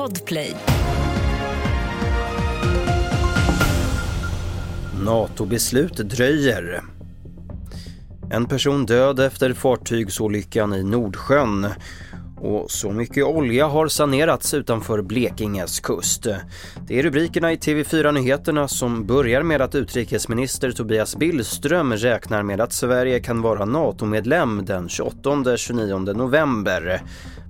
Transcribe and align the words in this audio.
Podplay. 0.00 0.56
NATO-beslut 5.04 5.96
dröjer. 5.96 6.82
En 8.30 8.46
person 8.46 8.86
död 8.86 9.20
efter 9.20 9.52
fartygsolyckan 9.52 10.74
i 10.74 10.82
Nordsjön. 10.82 11.66
Och 12.36 12.70
så 12.70 12.92
mycket 12.92 13.24
olja 13.24 13.66
har 13.66 13.88
sanerats 13.88 14.54
utanför 14.54 15.02
Blekinges 15.02 15.80
kust. 15.80 16.26
Det 16.86 16.98
är 16.98 17.02
rubrikerna 17.02 17.52
i 17.52 17.56
TV4 17.56 18.12
Nyheterna 18.12 18.68
som 18.68 19.06
börjar 19.06 19.42
med 19.42 19.62
att 19.62 19.74
utrikesminister 19.74 20.70
Tobias 20.70 21.16
Billström 21.16 21.92
räknar 21.92 22.42
med 22.42 22.60
att 22.60 22.72
Sverige 22.72 23.20
kan 23.20 23.42
vara 23.42 23.64
NATO-medlem 23.64 24.64
den 24.64 24.88
28-29 24.88 26.14
november. 26.14 27.02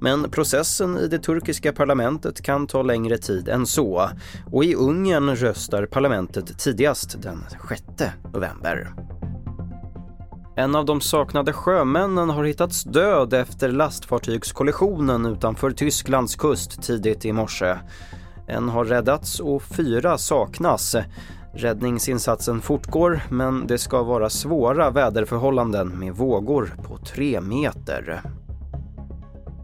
Men 0.00 0.30
processen 0.30 0.98
i 0.98 1.08
det 1.08 1.18
turkiska 1.18 1.72
parlamentet 1.72 2.42
kan 2.42 2.66
ta 2.66 2.82
längre 2.82 3.18
tid 3.18 3.48
än 3.48 3.66
så 3.66 4.10
och 4.52 4.64
i 4.64 4.74
Ungern 4.74 5.36
röstar 5.36 5.86
parlamentet 5.86 6.58
tidigast 6.58 7.22
den 7.22 7.44
6 7.68 7.82
november. 8.34 8.92
En 10.58 10.74
av 10.74 10.84
de 10.84 11.00
saknade 11.00 11.52
sjömännen 11.52 12.30
har 12.30 12.44
hittats 12.44 12.84
död 12.84 13.34
efter 13.34 13.68
lastfartygskollisionen 13.68 15.26
utanför 15.26 15.70
Tysklands 15.70 16.36
kust 16.36 16.82
tidigt 16.82 17.24
i 17.24 17.32
morse. 17.32 17.76
En 18.48 18.68
har 18.68 18.84
räddats 18.84 19.40
och 19.40 19.62
fyra 19.62 20.18
saknas. 20.18 20.96
Räddningsinsatsen 21.54 22.60
fortgår 22.60 23.20
men 23.30 23.66
det 23.66 23.78
ska 23.78 24.02
vara 24.02 24.30
svåra 24.30 24.90
väderförhållanden 24.90 25.88
med 25.88 26.14
vågor 26.14 26.74
på 26.82 26.98
tre 26.98 27.40
meter. 27.40 28.22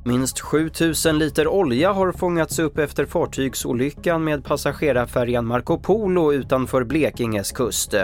Minst 0.05 0.41
7000 0.41 1.19
liter 1.19 1.49
olja 1.49 1.93
har 1.93 2.13
fångats 2.13 2.59
upp 2.59 2.79
efter 2.79 3.07
fartygsolyckan 3.07 4.25
med 4.25 4.45
passagerarfärjan 4.45 5.47
Marco 5.47 5.79
Polo 5.79 6.33
utanför 6.33 6.85
Blekinges 6.85 7.53
kust. 7.53 7.95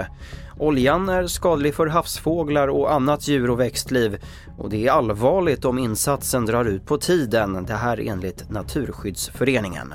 Oljan 0.59 1.09
är 1.09 1.27
skadlig 1.27 1.75
för 1.75 1.87
havsfåglar 1.87 2.69
och 2.69 2.93
annat 2.93 3.29
djur 3.29 3.51
och 3.51 3.61
växtliv 3.61 4.19
och 4.59 4.71
det 4.71 4.87
är 4.87 4.93
allvarligt 4.93 5.65
om 5.65 5.79
insatsen 5.79 6.47
drar 6.47 6.65
ut 6.65 6.87
på 6.87 6.99
tiden, 6.99 7.65
det 7.65 7.75
här 7.75 8.01
enligt 8.09 8.51
Naturskyddsföreningen. 8.51 9.95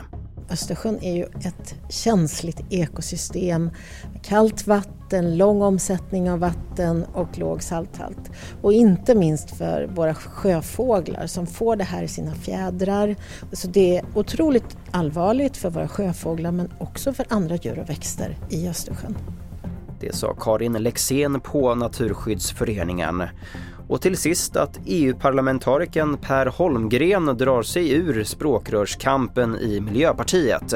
Östersjön 0.54 1.00
är 1.02 1.14
ju 1.14 1.24
ett 1.24 1.76
känsligt 1.90 2.62
ekosystem 2.70 3.72
med 4.14 4.26
kallt 4.26 4.68
vatten, 4.68 5.38
lång 5.38 5.62
omsättning 5.62 6.32
av 6.32 6.40
vatten 6.40 7.06
och 7.14 7.38
låg 7.38 7.64
salthalt. 7.64 8.32
Och 8.62 8.74
inte 8.74 9.16
minst 9.16 9.58
för 9.58 9.90
våra 9.96 10.14
sjöfåglar 10.14 11.28
som 11.28 11.48
får 11.48 11.76
det 11.76 11.84
här 11.84 12.04
i 12.04 12.08
sina 12.08 12.36
fjädrar. 12.36 13.16
Så 13.52 13.68
det 13.68 13.98
är 13.98 14.06
otroligt 14.16 14.78
allvarligt 14.92 15.58
för 15.58 15.70
våra 15.70 15.88
sjöfåglar 15.88 16.52
men 16.52 16.70
också 16.80 17.14
för 17.14 17.26
andra 17.30 17.56
djur 17.56 17.80
och 17.80 17.90
växter 17.90 18.38
i 18.50 18.68
Östersjön. 18.68 19.18
Det 20.00 20.16
sa 20.16 20.34
Karin 20.34 20.74
Lexén 20.74 21.40
på 21.40 21.76
Naturskyddsföreningen. 21.76 23.24
Och 23.94 24.02
till 24.02 24.18
sist 24.18 24.56
att 24.56 24.80
EU-parlamentarikern 24.86 26.18
Per 26.18 26.46
Holmgren 26.46 27.26
drar 27.26 27.62
sig 27.62 27.92
ur 27.92 28.24
språkrörskampen 28.24 29.56
i 29.56 29.82
Miljöpartiet. 29.82 30.74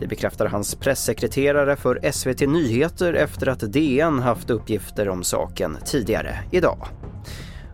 Det 0.00 0.06
bekräftar 0.06 0.46
hans 0.46 0.74
pressekreterare 0.74 1.76
för 1.76 2.12
SVT 2.12 2.40
Nyheter 2.40 3.14
efter 3.14 3.46
att 3.48 3.72
DN 3.72 4.18
haft 4.18 4.50
uppgifter 4.50 5.08
om 5.08 5.24
saken 5.24 5.76
tidigare 5.84 6.38
idag. 6.50 6.78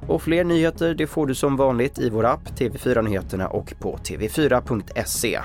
Och 0.08 0.22
fler 0.22 0.44
nyheter 0.44 0.94
det 0.94 1.06
får 1.06 1.26
du 1.26 1.34
som 1.34 1.56
vanligt 1.56 1.98
i 1.98 2.10
vår 2.10 2.24
app 2.24 2.48
TV4 2.58 3.02
Nyheterna 3.02 3.48
och 3.48 3.74
på 3.80 3.96
tv4.se. 3.96 5.40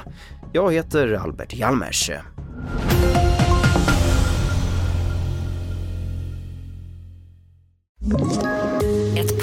Jag 0.54 0.74
heter 0.74 1.14
Albert 1.14 1.54
Hjalmers. 1.54 2.12